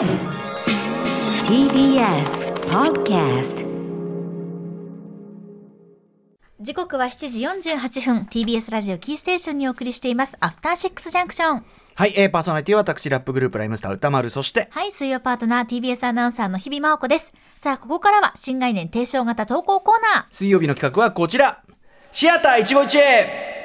[0.00, 0.08] TBS
[2.70, 3.66] Podcast
[6.58, 8.26] 時刻は7時48分。
[8.30, 10.38] TBS ラジオキーステーションにお送りしています。
[10.40, 11.64] アフターシックスジャンクション
[11.96, 17.34] はい、えー、パーソナリティは私、ラップグループライムスター歌丸、そして、はい水曜パートナー TBS アナウンサーの日々真央子です。
[17.60, 20.24] さあここからは新概念提唱型投稿コーナー。
[20.30, 21.62] 水曜日の企画はこちら。
[22.10, 23.59] シアター一期一会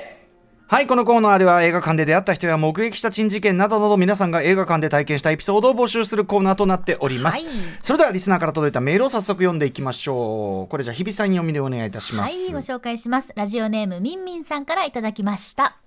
[0.67, 7.45] はい、このコーナーでは映画館で出会った人や目撃した珍事件などなど皆さんが映画館で体験したエピソードを募集するコーナーとなっております。
[7.45, 10.71] はいそれではリスナーから届いたメールを早速読んでいきましょう。
[10.71, 12.33] これじゃあ日比さんに読みでお願いいたします。
[12.33, 15.77] はいご紹介しますラジオネームみんみんさんからいただきました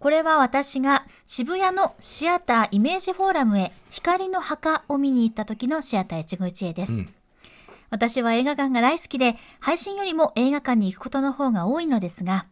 [0.00, 7.14] これは私が渋谷のシアターイメージフォーラムへ光の墓を見に行った時のシアター一期一会です、うん
[7.92, 12.46] 私は映画館が大好きで配信よりも映画館に行くことの方が多いのですが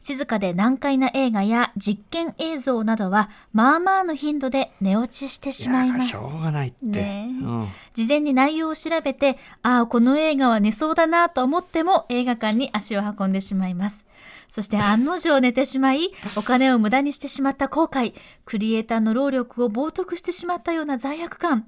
[0.00, 6.86] 静かで難解な映画や実験映像などはまあまあの頻度で寝落ちしてしまいますやしょうがないって。
[6.86, 14.04] ねえうん事前に内容を調べて、ああ、この映画は寝そうだなと思っても映画館に足を運んでしまいます。
[14.48, 18.12] そして案の定寝てしまい、お金を無駄にしてしまった後悔、
[18.44, 21.66] クリエイターの労力を冒涜してしまったような罪悪感、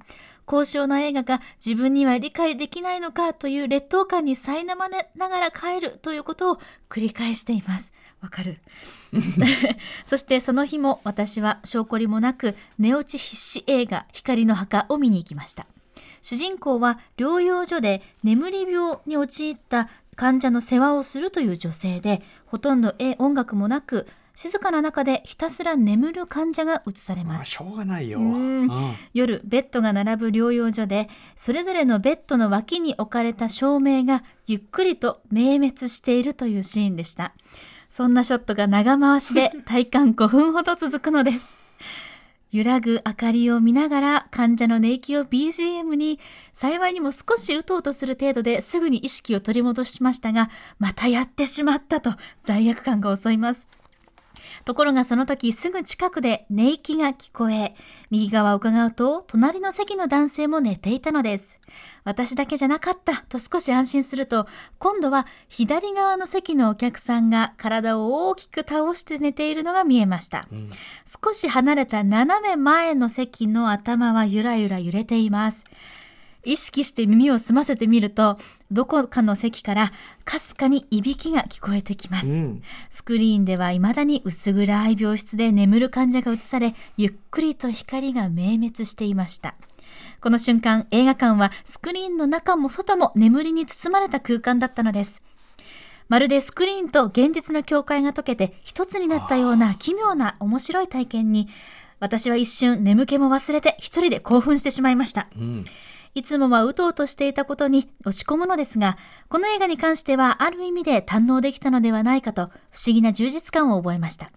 [0.49, 7.93] 高尚な映画が自分には理解できないのかという劣等感に苛まれながら帰るということを繰り返しています。
[8.23, 8.59] わかる。
[10.07, 15.67] そしてその日も私は証拠りもなく寝落ち必至映画光の墓を見に行きました。
[16.23, 24.07] 主人公は療養所で眠り病に陥った患者の世話をするという女性でほとんど絵音楽もなく
[24.39, 27.41] 静かな中でひたすら眠る患者が映されます。
[27.41, 28.21] まあしょうがないよ。
[29.13, 37.35] 夜ベッドが並ぶ療養所でそれぞれのベッドの脇に置かれた照明がゆっくりと明滅しているというシーンでした。
[37.91, 41.57] そんなショットが長回しで体感5分ほど続くのです。
[42.53, 46.21] 揺らぐ明かりを見ながら患者の寝息を BGM に
[46.53, 53.69] 幸いにも少し打とうとする程度ですぐに意識を取り戻しましたがまたやってしまったと罪悪感が襲います
[54.65, 57.75] ところがその時すぐ近くで寝息が聞こえ、
[58.11, 61.61] 右側を伺うと隣の席の男性も寝ていたのです。
[62.05, 64.47] 私だけじゃなかったと少し安心すると、
[64.79, 70.49] 今度は左側の席のお客さんが体を大きく倒して寝ているのが見えました。
[71.25, 75.65] 少し離れた斜め前の席の頭はゆらゆら揺れています。
[76.45, 78.39] 意識して耳を澄ませてみると、
[78.71, 79.93] どこかの席から
[80.25, 82.29] かすかにいびきが聞こえてきます。
[82.29, 89.55] うんスクリーンでは未だに薄暗い病室で眠る患者が映され、ゆっくりと光が明滅していました。
[90.21, 95.23] この瞬間、映画館はスクリーンの中も外も眠りに包まれた空間だったのです。
[96.09, 101.49] まるでスクリーンと現実の境界が解けて一つになったような奇妙な面白い体験に、
[102.01, 105.29] 私は一瞬眠気も忘れて一人で興奮してしまいました。
[105.37, 105.65] うん
[106.15, 108.97] いつもはうとうとしていたことに落ち込むのですが、
[109.29, 114.31] この映画に関してはある意味で堪能できたのではないかと不思議な充実感を覚えました。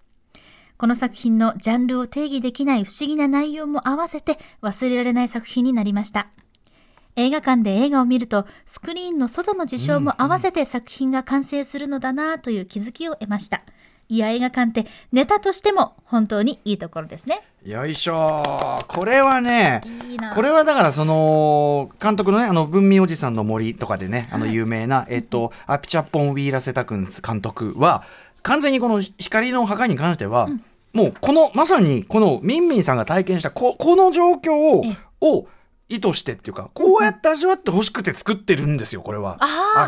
[0.76, 6.28] この作品のジャンルを定義できない不思議な内容も合わせて忘れられない作品になりました。
[7.14, 13.62] 映画館で映画を見るとスクリーンの外の事象も合わせて作品が完成するのだなという気づきを得ました。
[14.12, 17.40] いや映画館ってネタとしても本当にいいところですね。
[17.64, 18.78] よいしょ。
[18.86, 19.80] これはね
[20.34, 28.04] これはだからその監督のねあの文明おじさんの森とかでねあの有名な、えっとアピチャポン・ウィーラセタ君監督は
[28.42, 30.46] 完全にこの光の墓に関しては、
[30.92, 34.96] もうこのまさにこのミンミンさんが体験したここの状況をええ。
[35.22, 35.46] を
[35.92, 39.38] 意図してっていうかこうやって味わってほしくて作ってるんですよこれは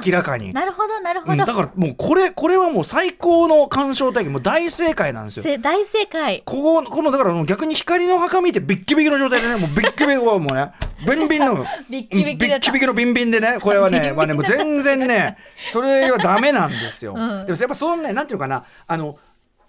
[0.04, 0.52] 明らかに。
[0.52, 1.44] なるほどなるほうん、ど。
[1.46, 5.42] だからもうこれこれはもう最高の鑑賞体験もう大正解なんですよ。
[5.42, 6.42] せ大正解。
[6.44, 10.72] こうこのだから逆に光の墓見てビッキビキの状態でねもうビッキビキはもうね
[11.08, 15.38] ビンビンのビッキビキのビンビンでねこれはねまあねもう全然ね
[15.72, 17.14] それはダメなんですよ。
[17.16, 19.16] うんでもやっぱそのねなんていうかなあの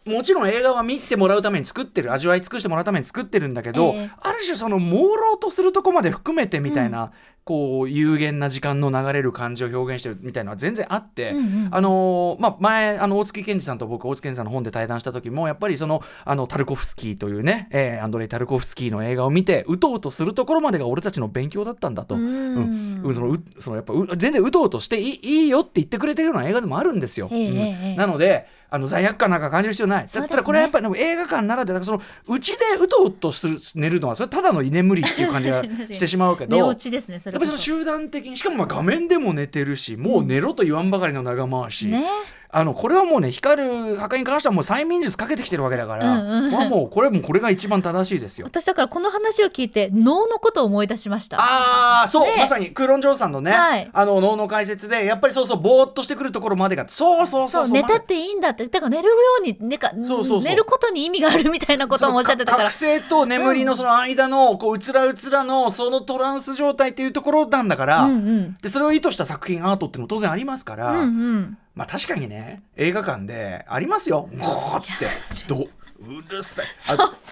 [0.06, 4.12] もちろん映画は見てもらうために作ってる味わい尽くしてもらうために作ってるんだけど、ええ。
[4.22, 7.12] ある種その朦朧とするとこまで含めてみたいな、
[7.46, 22.16] こう有限な時間の流れる感じを表現してるみたいなのは全然あって、うんうんあのーまあ、前あの大月健二さんと僕大月健二さんの本で対談した時もやっぱりそのあのタルコフスキーというね、えーアンドレイ・タルコフスキーの映画を見てうとうとするところまでが俺たちの勉強だったんだと。
[22.16, 23.10] ううん。
[23.10, 27.30] んそのうそのやっぱう全然うとうとしていいいいよって言ってくれてるような映画でもあるんですよ。
[27.32, 27.58] ええうん。
[27.58, 27.96] ええ。
[27.96, 30.08] なのであの罪悪感なんか感じる必要ない。
[30.08, 36.56] だったらこれはやっぱりでも映画館ならではそのうちでうとうとする寝るのはそれただの居眠りっていう感じが してしまうけど。
[36.56, 42.06] 寝落ちですねやっぱりその集団的にしかもまあ画面でも寝てるしもう寝ろと言わんばかりの長回し、ね
[42.50, 46.52] あのこれはもうね光る墓に関してはもう催眠術かけてきてるわけだから、うんうん。
[46.52, 48.48] これはもうこれもこれが一番正しいですよ。
[48.48, 51.38] 私だからこの話を聞いて脳のことを思い出しました。
[51.40, 52.36] ああそう、ね。
[52.38, 53.90] まさにクーロン・ジョーさんのね、はい。
[53.92, 58.68] あの脳の解説でやっぱりそうそうぼーっとしてくるところまでがそうそうそそううそう寝たっていいんだって。
[58.68, 60.44] だから寝るように寝かそうそうそう。
[60.44, 62.64] 寝ることに意味があるみたいなこともおっしゃってたから。
[62.66, 68.54] 覚醒と眠りのその間のこううつらうつらのそのトランス状態っていうところなんだから、うんうん。
[68.62, 71.04] でそれを意図した作品アートっていうのも当然ありますから、うんう
[71.40, 74.30] んまあ確かにね映画館でありますよ。
[74.38, 75.08] ゴーっつって。
[75.48, 75.68] ど
[76.00, 76.66] うるさい。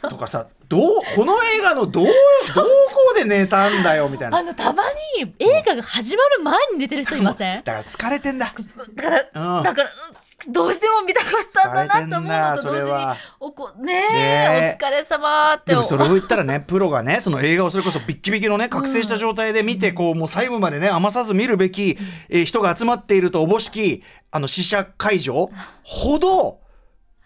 [0.04, 0.81] あとかさどう
[1.16, 2.06] この映画のどう
[2.56, 2.69] どこ
[3.16, 4.38] で寝たんだよみたいな。
[4.40, 4.84] あのたま
[5.18, 7.63] に映画が始まる前に寝てる人いません？
[7.63, 8.54] だから疲れてんだ。
[8.95, 9.63] だから、うん。
[9.63, 14.78] だからうんどうしても見たかったんだなと思うのと同時におこねねえ。
[14.80, 15.72] お疲れ様って。
[15.72, 21.98] でもそれを言ったらねプロがねその映画をそれこそビッキビキのね覚醒した状態で見て、こうもう細部までね余さず見るべき、
[22.30, 25.50] えー人が集まっているとおぼしきあの試写会場
[25.84, 26.60] ほど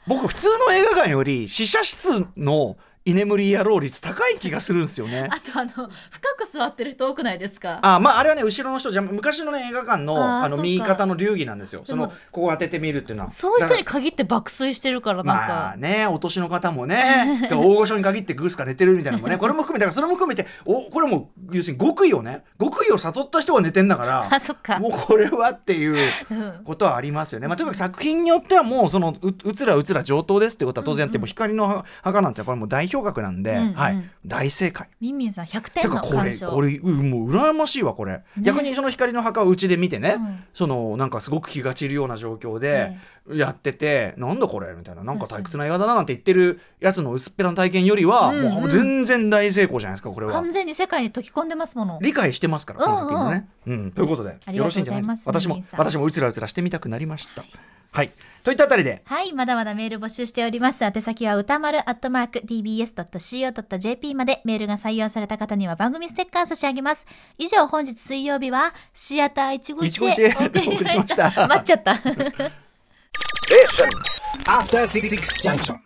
[0.05, 2.77] 僕普通の映画館より試写室の
[3.09, 5.29] 居眠り野郎率高い気がするんですよね。
[5.31, 7.79] あとあの深く座ってる人多くないですか？
[7.81, 11.81] あまああれはね後ろの人じゃ昔のね映画館のあの右肩の流儀なんですよ。
[11.85, 13.29] そのここ当ててみるっていうのは。
[13.29, 19.37] そういう人に限って爆睡してるからなんらまか、あねお年の方もね 大御所に限ってグースか寝てるみたいなのもね。
[19.39, 24.79] これも含めてだからそれも含めておこれも要するに極意をね極意を悟った人が寝てんだから あそっか。
[24.79, 25.97] もうこれはっていう
[26.29, 26.63] うん。
[26.65, 27.47] ことはありますよね。
[27.47, 33.73] まあ、とにかく作品によってはもうそのううつらうつら上等ですってことは当然あって、もう光の墓なんてやっぱりもう代表格なんで、うんうん。
[33.73, 34.89] はい、大正解。
[34.99, 36.49] ミンミンさん100点の鑑賞。
[36.49, 40.43] これうんもう羨ましいわこれ、逆にその光の墓をうちで見てね、うん。
[40.53, 42.97] そのなんかすごく気が散るような状況で
[43.31, 44.73] やってて、なんだこれ？
[44.73, 45.03] みたいな。
[45.03, 48.51] なんか退屈な映画だななんて言ってるやつの薄っぺらな体験よりは、うんうん。
[48.51, 50.31] もう全然大成功じゃないですかこれは。
[50.33, 50.51] 完。
[50.51, 51.99] 全に世界に溶き込んでますもの。
[52.01, 55.31] 理解してますからこの作品のね、うんということでよろしいんじゃないですか？
[55.31, 57.41] 私も私もうつらうつらしてみたくなりました。
[57.41, 57.49] はい、
[58.47, 60.81] といったあたりではい、まだまだメール募集しております。
[60.81, 67.05] 宛先は歌丸アットマーク tbs.co.jp までメールが採用された方には番組ステッカー差し上げます。
[67.37, 71.91] 以上、本日水曜日はシアター一期一会お送りしました 待っちゃった。
[74.47, 75.75] After Six Junction.